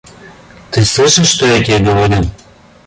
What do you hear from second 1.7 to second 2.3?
говорю?